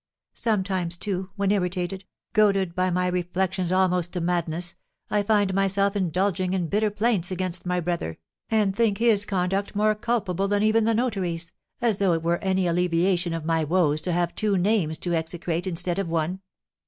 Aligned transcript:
Sometimes, 0.33 0.97
too, 0.97 1.29
when 1.35 1.51
irritated, 1.51 2.05
goaded 2.33 2.73
by 2.73 2.89
my 2.89 3.05
reflections 3.05 3.71
almost 3.71 4.13
to 4.13 4.19
madness, 4.19 4.73
I 5.11 5.21
find 5.21 5.53
myself 5.53 5.95
indulging 5.95 6.53
in 6.53 6.69
bitter 6.69 6.89
plaints 6.89 7.29
against 7.29 7.67
my 7.67 7.79
brother, 7.79 8.17
and 8.49 8.75
think 8.75 8.97
his 8.97 9.25
conduct 9.25 9.75
more 9.75 9.93
culpable 9.93 10.47
than 10.47 10.63
even 10.63 10.85
the 10.85 10.95
notary's, 10.95 11.51
as 11.81 11.99
though 11.99 12.13
it 12.13 12.23
were 12.23 12.39
any 12.39 12.65
alleviation 12.65 13.31
of 13.35 13.45
my 13.45 13.63
woes 13.63 14.01
to 14.01 14.11
have 14.11 14.33
two 14.33 14.57
names 14.57 14.97
to 14.97 15.13
execrate 15.13 15.67
instead 15.67 15.99
of 15.99 16.07
one. 16.09 16.41